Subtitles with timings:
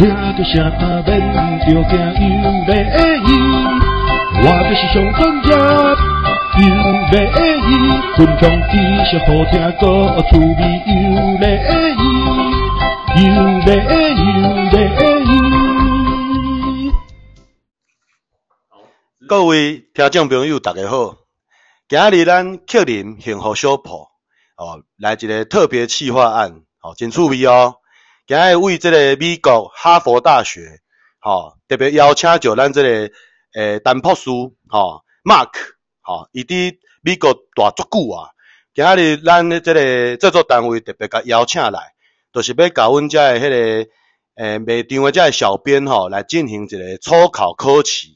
[0.00, 0.56] 听着声
[1.04, 1.12] 免
[1.60, 2.72] 着惊又礼
[3.20, 3.30] 仪，
[4.40, 5.46] 我就是上专
[6.56, 7.14] 业又礼
[7.68, 7.70] 仪，
[8.16, 8.72] 分享知
[9.04, 9.84] 识好听个
[10.22, 10.40] 趣味
[10.86, 10.88] 又
[11.36, 11.44] 礼
[12.00, 12.02] 仪，
[13.26, 13.28] 又
[13.60, 13.68] 礼
[14.40, 14.74] 又礼
[15.26, 15.28] 仪。
[19.28, 21.16] 各位听众朋友，大家好，
[21.90, 24.08] 今日咱克林幸福小铺
[24.56, 27.74] 哦，来一个特别企划案，哦，真趣味哦。
[28.30, 30.78] 今日为这个美国哈佛大学，
[31.18, 33.12] 吼特别邀请就咱这个
[33.54, 34.30] 诶丹博士，
[34.68, 35.50] 吼 Mark，
[36.00, 38.30] 吼伊伫美国待足久啊。
[38.72, 41.92] 今日咱的这个制作单位特别甲邀请来，
[42.32, 43.90] 就是要甲阮遮的迄个
[44.36, 48.06] 诶卖场的遮个小编吼来进行一个初考考试，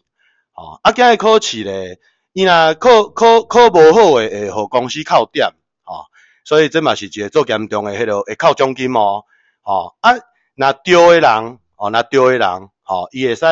[0.52, 1.98] 吼啊，今日考试咧，
[2.32, 5.48] 伊若考考考无好诶，会互公司扣点，
[5.82, 6.04] 吼，
[6.44, 9.24] 所以这嘛是一个做严重诶，迄个会扣奖金哦。
[9.64, 10.12] 哦啊，
[10.54, 12.48] 那对的人，哦，那对的人，
[12.86, 13.44] 哦，伊会使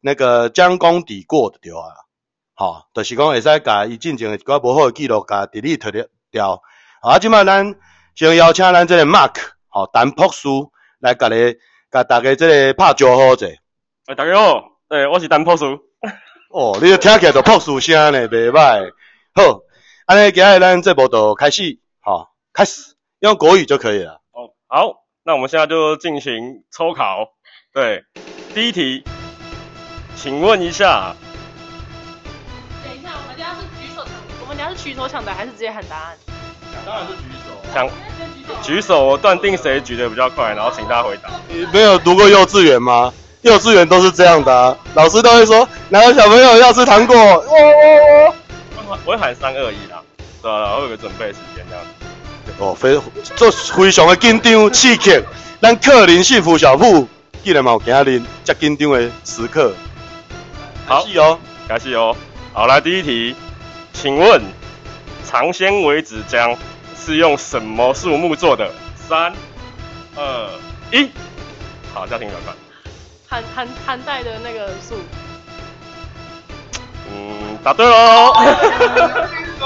[0.00, 1.82] 那个将功抵过的对啊，
[2.56, 6.62] 哦，就是讲会使甲伊进前一寡无好诶记录甲 delete 掉。
[7.02, 7.74] 啊，即摆咱
[8.14, 9.34] 先邀请咱即个 Mark，
[9.72, 10.48] 哦，陈博士
[11.00, 11.56] 来甲你
[11.90, 13.48] 甲大家即个拍招呼者。
[14.06, 15.64] 哎，大家好，诶，我是陈博士。
[16.50, 18.92] 哦，你听起来就博士声呢，袂歹。
[19.34, 19.60] 好，
[20.06, 24.20] 安尼今日咱这部就开始，好、哦，开始用国语就可以了。
[24.30, 25.07] 哦，好。
[25.28, 27.34] 那我们现在就进行抽考，
[27.74, 28.02] 对，
[28.54, 29.04] 第一题，
[30.16, 31.14] 请问一下，
[32.82, 36.16] 等一下，我们等下是举手抢，我们等下是举手抢答还是直接喊答案？
[36.86, 37.90] 当然是举手，抢，
[38.62, 41.28] 举手，我断定谁举得比较快，然后请他回答。
[41.46, 43.12] 你没有读过幼稚园吗？
[43.42, 48.24] 幼稚园都是这样的啊，老师都会说哪个小朋友要吃糖果，我我
[48.86, 50.02] 我，我会喊三二一啦，
[50.40, 52.07] 对啊，我有个准备时间这样子。
[52.58, 52.98] 哦，非
[53.36, 55.22] 做非常的紧张刺激，
[55.60, 57.06] 咱克林幸福小铺
[57.44, 59.72] 既然嘛有今日这紧张的时刻，
[60.86, 61.38] 好，开始哦，
[61.68, 62.16] 开始哦，
[62.52, 63.36] 好，来第一题，
[63.92, 64.42] 请问
[65.24, 66.56] 长纤维纸浆
[66.98, 68.70] 是用什么树木做的？
[69.08, 69.32] 三、
[70.16, 70.50] 二、
[70.90, 71.08] 一，
[71.94, 72.54] 好，家庭转换，
[73.28, 74.96] 寒寒寒带的那个树，
[77.12, 78.32] 嗯，答对喽，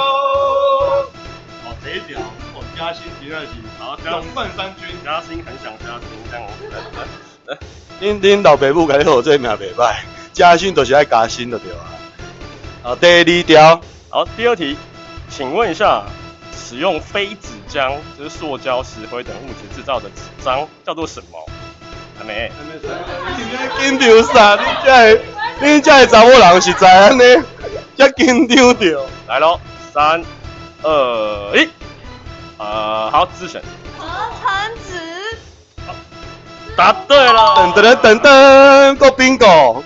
[1.64, 2.20] 好，这一条。
[2.78, 4.88] 嘉兴第二题，好，总冠三军。
[5.04, 6.48] 嘉兴很想嘉兴，这样我。
[8.00, 9.96] 恁恁老爸母甲你好，这名袂歹。
[10.32, 11.78] 嘉兴都是爱嘉兴的对吧？
[12.82, 13.80] 好，第二条。
[14.08, 14.76] 好，第二题，
[15.28, 16.02] 请问一下，
[16.56, 21.38] 使用非纸浆，就是塑胶、石灰等物质制造的纸张，叫做什么？
[22.18, 22.50] 还没。
[22.50, 22.80] 还没。
[23.78, 24.56] 紧张啥？
[24.56, 25.22] 你这个，
[25.60, 27.22] 你这个查某人是知安尼，
[27.96, 29.06] 这紧张着。
[29.28, 29.60] 来喽，
[29.92, 30.24] 三、
[30.82, 31.68] 二、一。
[32.62, 33.60] 呃，好，自选。
[33.98, 34.06] 合
[34.40, 35.36] 成纸。
[35.84, 35.92] 好，
[36.76, 37.56] 答对了。
[37.56, 39.82] 噔噔噔噔，过 bingo。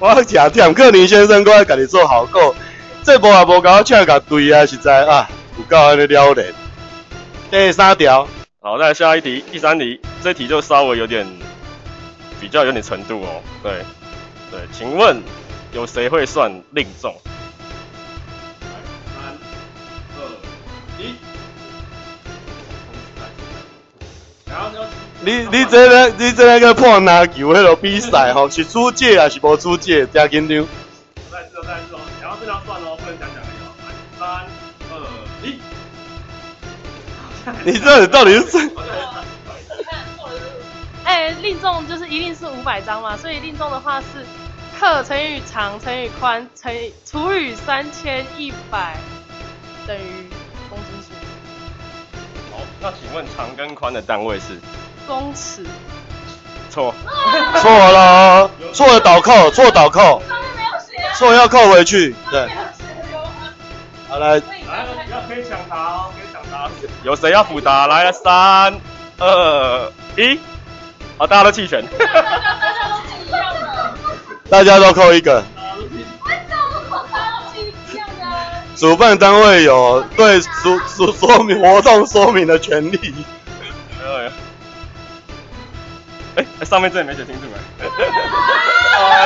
[0.00, 2.52] 我假听克林先生过来给你做好过，
[3.04, 6.52] 这波也无搞请个对啊，实在啊，有够安尼了嘞。
[7.52, 8.26] 第三条。
[8.60, 11.24] 好，再来下一题，第三题，这题就稍微有点
[12.40, 13.40] 比较有点程度哦。
[13.62, 13.72] 对，
[14.50, 15.22] 对，请问
[15.72, 17.14] 有谁会算令众？
[25.24, 30.04] 你你这个你这个破篮球迄个比赛吼，是出界还是无出界？
[30.08, 30.66] 加紧张。
[31.30, 33.70] 再次哦，再次哦，然后这条算哦，不能讲讲的哦。
[34.18, 34.28] 三
[34.90, 34.98] 二
[35.44, 35.60] 一。
[37.64, 38.58] 你这到底是？
[41.04, 44.06] 哎，令众就是一定是五百张嘛，所以令众的话是
[44.80, 48.96] 克乘以长乘以宽乘以除以三千一百
[49.86, 50.26] 等于
[50.68, 51.12] 公斤数。
[52.50, 54.60] 好，那请问长跟宽的单位是？
[55.06, 55.64] 公尺，
[56.70, 56.94] 错，
[57.60, 60.22] 错了，错了倒扣，错倒扣，
[61.16, 62.48] 错要扣回去，对，
[64.08, 64.40] 好来，来，
[65.10, 66.70] 要可以抢答哦，可以抢答，
[67.02, 67.86] 有谁要补答？
[67.86, 68.80] 来了，三、
[69.18, 70.38] 二、一，
[71.18, 71.84] 好，大家都弃权，
[74.48, 75.42] 大家都扣一个，
[78.76, 83.14] 主办单位有对主主说明活动说明的权利。
[86.36, 87.86] 哎、欸，上面这里没写清楚哎。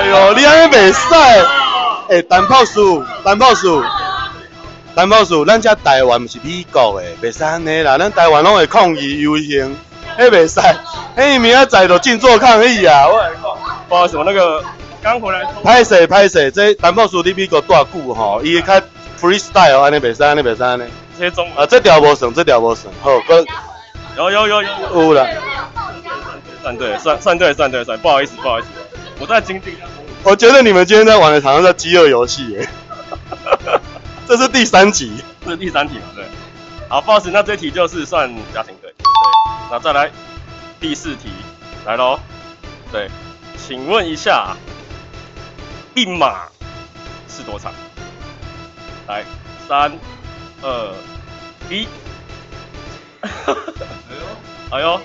[0.00, 1.14] 哎呦，你安尼袂使。
[2.08, 2.81] 哎，陈博士，
[3.25, 3.67] 陈博士，
[4.94, 7.99] 陈博士，咱这台湾不是美国的，袂使安尼啦。
[7.99, 9.76] 咱台湾拢会抗议游行，
[10.19, 10.61] 迄，袂使。
[11.17, 13.06] 迄，明仔载就静坐抗议啊！
[13.09, 13.43] 我来讲，
[13.88, 14.62] 不好意思，我那个
[15.02, 15.44] 刚回来。
[15.64, 18.41] 歹势歹势，这陈博士你美国多久吼？
[18.43, 18.81] 伊较
[19.20, 20.85] freestyle，安尼袂使，安尼袂使安尼。
[21.19, 22.93] 这些中啊，这条无算，这条无算。
[23.02, 23.44] 好，哥。
[24.17, 24.69] 有有有有。
[24.94, 25.26] 有啦。
[26.66, 28.68] 算对，算算对，算对，算不好意思，不好意思，
[29.20, 29.76] 我在精进。
[30.24, 32.68] 我觉得你们今天在玩的好像在饥饿游戏耶。
[34.26, 36.06] 这是第三集，这是第三题嘛？
[36.16, 36.24] 对。
[36.88, 38.90] 好，不好意思，那这题就是算家庭对。
[38.90, 39.06] 对，
[39.70, 40.10] 那再来
[40.80, 41.30] 第四题，
[41.84, 42.18] 来喽。
[42.90, 43.08] 对，
[43.56, 44.56] 请问一下，
[45.94, 46.46] 一马
[47.28, 47.72] 是多长？
[49.06, 49.22] 来，
[49.68, 49.96] 三、
[50.62, 50.92] 二、
[51.70, 51.86] 一。
[53.20, 54.26] 哎呦，
[54.70, 55.00] 哎呦，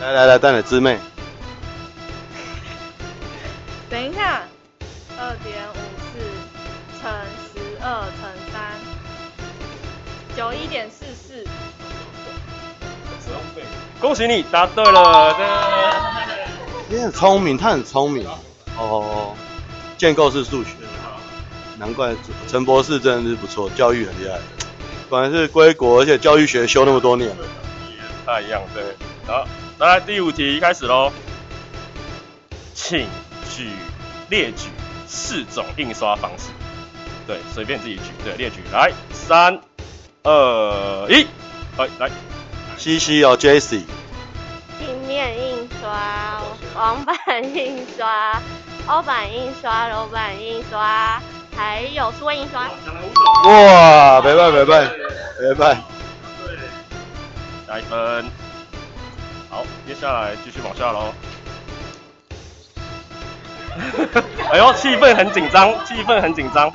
[0.00, 0.98] 来来来，带你姊妹。
[3.90, 4.42] 等一下，
[5.18, 5.76] 二点五
[6.08, 6.18] 四
[6.98, 7.12] 乘
[7.52, 8.78] 十二乘三，
[10.34, 11.46] 九一点四四。
[14.00, 15.34] 恭喜你答对了，
[16.88, 16.96] 对。
[16.96, 18.26] 你很聪明，他很聪明。
[18.78, 19.34] 哦，
[19.98, 20.70] 建构式数学，
[21.76, 22.14] 难怪
[22.48, 24.38] 陈博士真的是不错，教育很厉害。
[25.10, 27.28] 果然是归国，而且教育学修那么多年。
[27.28, 27.36] 也
[28.24, 28.82] 太一样，对。
[29.26, 29.46] 好，
[29.80, 31.10] 来第五题开始喽，
[32.74, 33.08] 请。
[33.56, 33.68] 举
[34.28, 34.68] 列举
[35.08, 36.50] 四种印刷方式，
[37.26, 39.58] 对，随便自己举，对，列举来，三、
[40.22, 41.26] 二、一，
[41.76, 42.10] 来来，
[42.78, 43.82] 西西哦，Jessie，
[44.78, 46.40] 平面印刷、
[46.76, 47.16] 网版
[47.54, 48.40] 印刷、
[48.86, 51.20] 凹版印刷、楼版印刷，
[51.56, 52.62] 还有数位印刷。
[53.46, 54.90] 哇，没办没办
[55.42, 55.82] 没办，
[56.46, 56.56] 对，
[57.66, 58.30] 加一分。
[59.50, 61.12] 好，接下来继续往下喽。
[64.52, 66.72] 哎呦，气氛很紧张，气氛很紧张。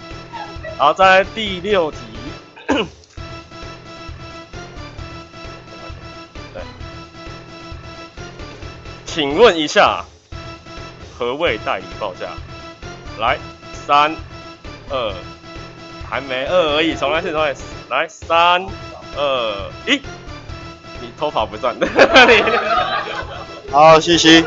[0.77, 1.97] 好，再来第六题。
[6.53, 6.61] 对，
[9.05, 10.03] 请问一下，
[11.17, 12.31] 何谓代理报价？
[13.19, 13.37] 来，
[13.87, 14.13] 三、
[14.89, 15.13] 二，
[16.09, 17.55] 还没二而已，重来，重来，
[17.89, 18.65] 来，三、
[19.15, 20.01] 二、一。
[21.01, 21.75] 你偷跑不算。
[23.71, 24.43] 好，谢谢。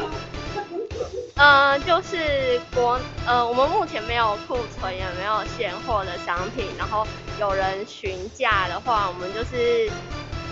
[1.36, 6.66] 呃，就是国呃，我们目前没有库存，也没有现货的商品。
[6.76, 7.06] 然后
[7.38, 9.88] 有人询价的话，我们就是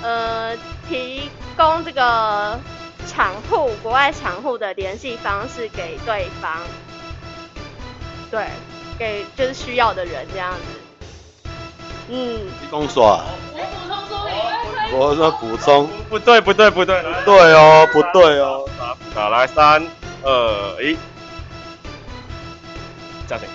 [0.02, 0.56] 呃
[0.88, 2.56] 提供这个
[3.08, 6.60] 厂户国外厂户的联系方式给对方，
[8.30, 8.46] 对，
[8.96, 11.50] 给就是需要的人这样子。
[12.10, 12.46] 嗯。
[12.60, 13.20] 提供说。
[14.92, 15.30] 我说。
[15.32, 15.88] 补充。
[16.08, 17.02] 不对，不对，不对。
[17.24, 18.64] 对哦，不对哦。
[19.14, 19.86] 打，来三。
[20.22, 20.96] 二，一，
[23.28, 23.48] 嘉欣，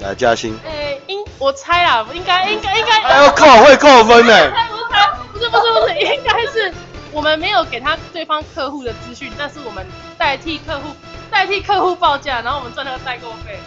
[0.00, 0.58] 来嘉欣。
[0.64, 3.02] 哎、欸，应我猜啦，应该应该应该。
[3.02, 4.32] 哎呦靠会扣分呢。
[4.32, 6.72] 我猜，不是不是不是，应该是
[7.12, 9.86] 我们没有给他对方客户的资讯，但是我们
[10.16, 10.88] 代替客户
[11.30, 13.58] 代替客户报价，然后我们赚那个代购费，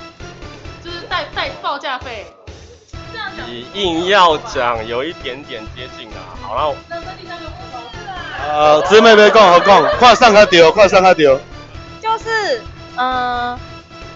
[0.84, 2.26] 就是代代报价费。
[3.48, 6.20] 你硬要讲，有一点点接近啊。
[6.42, 6.76] 好了。
[8.42, 11.40] 呃，姊妹别讲，好讲，快上他丢，快上他丢。
[12.02, 12.62] 就是，
[12.96, 13.60] 嗯、呃，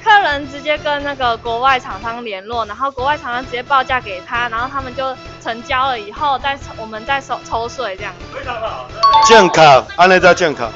[0.04, 8.14] 客人直接跟那个国外厂商联络，然后国外厂商直接报价给他，然后他们就成交了以后再我们再收抽税这样。
[8.34, 8.88] 非常好。
[9.26, 10.72] 健康，安内在健康。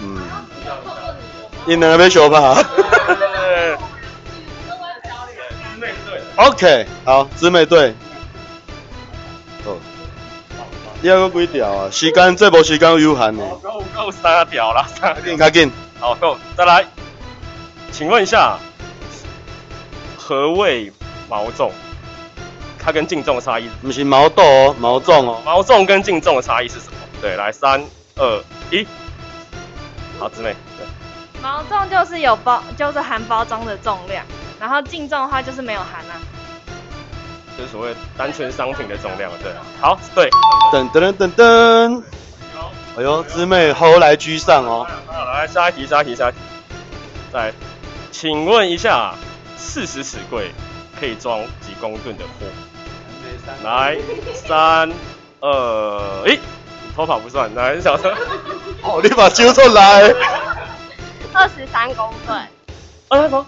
[0.00, 0.22] 嗯。
[1.66, 2.38] 你两个要相拍。
[6.38, 7.92] OK，好，姊妹队。
[9.66, 9.76] 哦。
[11.02, 11.88] 你要个几条啊？
[11.90, 13.42] 时间这波时间有限呢。
[13.60, 15.36] 够够三条了，三条。
[15.36, 15.68] 赶紧。
[15.98, 16.84] 好够，再来，
[17.90, 18.56] 请问一下，
[20.16, 20.92] 何谓
[21.28, 21.72] 毛重？
[22.78, 23.68] 它跟净重的差异？
[23.82, 25.42] 不是毛豆哦，毛重哦。
[25.44, 26.92] 毛重跟净重的差异是什么？
[27.20, 28.86] 对，来三二一，
[30.20, 30.54] 好，姊妹。
[30.76, 30.86] 对，
[31.42, 34.24] 毛重就是有包，就是含包装的重量，
[34.60, 36.14] 然后净重的话就是没有含啊。
[37.56, 39.52] 就是所谓单纯商品的重量，对。
[39.80, 40.30] 好，对。
[40.72, 42.02] 噔噔噔噔噔。
[42.96, 44.86] 哎呦，姊妹后来居上哦。
[45.06, 46.38] 好，来下一题，下一题，下一题。
[47.32, 47.52] 来，
[48.10, 49.14] 请问一下，
[49.56, 50.52] 四十尺柜
[50.98, 52.46] 可以装几公吨的货？
[53.64, 53.96] 来，
[54.34, 54.92] 三、
[55.40, 56.38] 二、一，
[56.94, 57.52] 偷跑不算。
[57.54, 58.12] 来，小声。
[58.82, 60.02] 哦，你把揪出来。
[61.32, 62.40] 二十三公吨。
[63.08, 63.44] 二十三。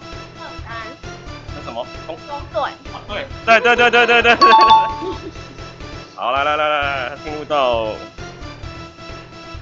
[1.73, 1.85] 那什么？
[2.07, 2.71] 公公吨。
[3.07, 4.35] 对，对对对对对对。
[6.15, 7.87] 好，来来来来来，进入到。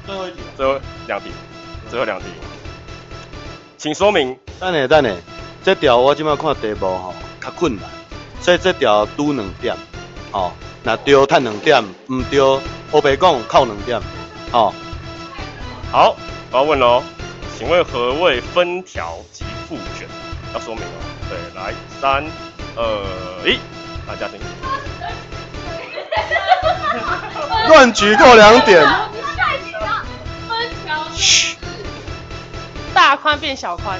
[0.06, 1.32] 最后一题，最后两题，
[1.90, 2.26] 最后两题，
[3.78, 4.36] 请说明。
[4.60, 5.16] 等下等下，
[5.64, 7.86] 这条我今麦看题目吼，较困难，
[8.42, 9.78] 所以这条拄两点，
[10.32, 10.52] 哦，
[10.82, 12.42] 那对赚两点，唔对，
[12.92, 14.02] 黑白讲扣两点，
[14.52, 14.74] 哦。
[15.92, 16.16] 好，
[16.52, 17.04] 我要问喽，
[17.58, 20.08] 请问何谓分条及复卷？
[20.54, 21.00] 要说明哦。
[21.30, 22.26] 对，来，三、
[22.76, 23.60] 二、一，
[24.08, 24.40] 大家听。
[27.68, 28.84] 乱举扣两点。
[32.94, 34.00] 大宽变小宽。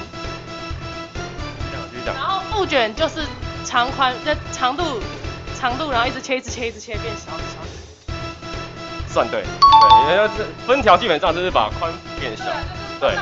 [1.90, 2.14] 继续讲。
[2.14, 3.24] 然后布卷就是
[3.64, 5.00] 长宽，就长度
[5.58, 8.14] 长度，然后一直切一直切一直切变小小。
[9.08, 10.28] 算对，对，因为
[10.66, 12.44] 分条基本上就是把宽变小，
[13.00, 13.14] 对，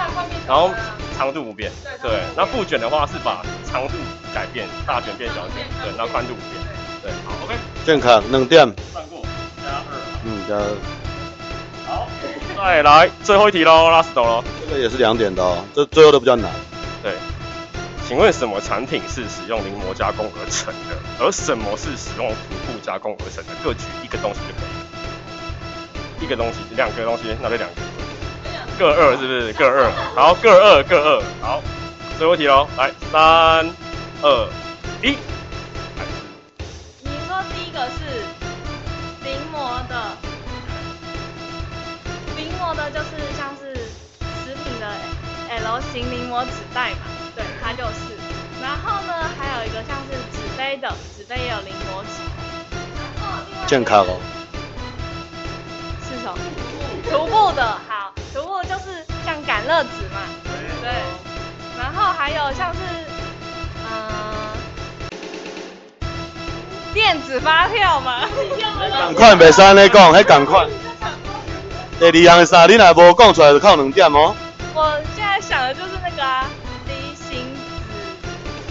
[0.46, 0.70] 然后
[1.16, 1.70] 长度不变，
[2.02, 2.20] 对。
[2.36, 3.94] 那布卷的话是把长度
[4.34, 6.60] 改变，大卷变小卷，对，那宽度不变，
[7.00, 7.12] 对。
[7.24, 7.54] 好，OK。
[7.86, 8.66] 健康两点。
[8.92, 9.22] 算过，
[9.62, 9.94] 加二。
[10.24, 10.76] 嗯，加二。
[11.86, 12.08] 好，
[12.56, 14.42] 再来最后一题喽，last 喽。
[14.68, 16.50] 这个也是两点的哦，这最后都比较难。
[17.02, 17.14] 对。
[18.06, 20.96] 请问什么产品是使用临摹加工而成的？
[21.20, 23.52] 而什么是使用涂布加工而成的？
[23.62, 26.24] 各举一个东西就可以了。
[26.24, 27.76] 一个东西，两个东西，那就两个。
[28.78, 29.52] 各二是不是？
[29.54, 29.90] 各二。
[30.14, 31.22] 好，各二，各二。
[31.42, 31.60] 好，
[32.16, 33.68] 最后一题喽，来，三、
[34.22, 34.48] 二、
[35.02, 35.18] 一。
[37.02, 38.22] 你说第一个是
[39.24, 40.16] 临摹的，
[42.36, 43.74] 临摹的就是像是
[44.44, 44.86] 食品的
[45.50, 46.98] L 型临摹纸袋嘛，
[47.34, 48.16] 对，它就是。
[48.62, 52.22] 然后呢，还有一个像是纸杯的，纸杯也有临摹纸。
[53.20, 54.20] 然后另外健康哦。
[56.08, 56.38] 是什么？
[57.10, 57.78] 徒步的，
[59.68, 60.20] 乐子嘛，
[60.80, 60.88] 对。
[61.78, 62.78] 然后还有像是，
[63.84, 64.00] 嗯、呃，
[66.94, 68.22] 电子发票嘛。
[69.14, 70.66] 赶快袂使安尼讲，还 赶快。
[72.00, 72.64] 第二项的啥？
[72.64, 74.34] 你若无讲出来，就靠两点哦。
[74.74, 76.46] 我现在想的就是那个啊，
[76.86, 77.60] 离型纸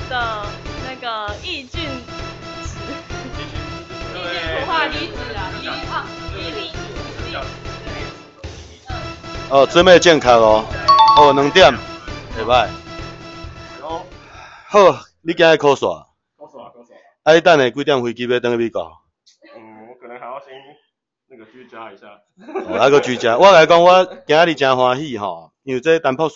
[0.10, 0.48] 的
[0.88, 1.84] 那个抑菌
[2.64, 2.80] 纸，
[3.38, 3.46] 抑菌
[4.66, 6.72] 氟化离子啊，离啊， 离离。
[9.50, 10.66] 哦，准备健康哦，
[11.20, 12.70] 哦，两点，下拜。
[14.70, 14.80] 好，
[15.24, 16.08] 你今日考耍？
[16.38, 16.96] 考耍，考耍。
[17.24, 18.84] 啊，你等下几点飞机要登去美国？
[19.56, 20.50] 嗯，我可能还要先
[21.28, 22.06] 那个居家一下。
[22.70, 23.36] 哦，还个居家。
[23.36, 26.36] 我来讲，我今日真欢喜吼，因为这单博士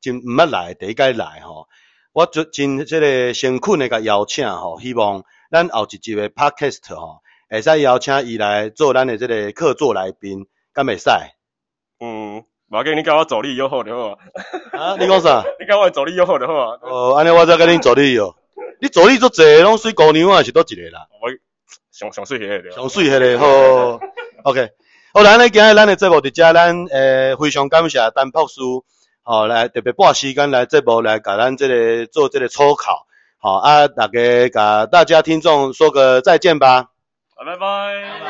[0.00, 1.68] 真毋捌来，第一届来吼。
[2.14, 11.10] 我就真这个诚恳的甲邀请吼，希望咱后一集的 podcast 吼，会使邀请伊来做咱的这个客座来宾，敢会使？
[12.70, 14.16] 嗯，无要紧，你跟我助理约好就好啊。
[14.72, 15.44] 啊，你讲啥？
[15.58, 16.78] 你跟我助理约好就好啊。
[16.82, 18.34] 哦，安尼我再跟你助理哦。
[18.80, 21.06] 你助理足济，拢水姑娘啊，是倒一个啦？
[21.20, 21.28] 我
[21.90, 22.70] 上上水迄个。
[22.70, 24.00] 上水迄个，好。
[24.44, 24.70] OK，
[25.12, 28.60] 好，咱咧今日咱的节目伫遮，咱诶非常感谢陈博士，
[29.22, 33.06] 吼来特别半时间来节目来甲咱这个做这个抽考，
[33.38, 36.86] 好啊，大家甲大家听众说个再见吧。
[37.36, 38.29] 拜拜。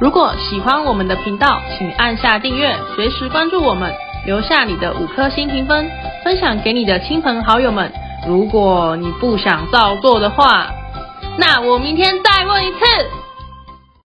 [0.00, 3.92] 如果喜欢我们的频道，请按下订阅，随时关注我们，
[4.26, 5.90] 留下你的五颗星评分，
[6.22, 7.92] 分享给你的亲朋好友们。
[8.24, 10.68] 如果你不想照做的话，
[11.36, 12.78] 那我明天再问一次。